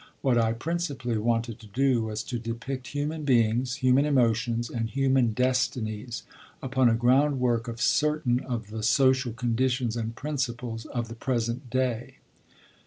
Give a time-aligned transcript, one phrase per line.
[0.23, 5.33] What I principally wanted to do was to depict human beings, human emotions, and human
[5.33, 6.23] destinies,
[6.59, 12.15] upon a groundwork of certain of the social conditions and principles of the present day.'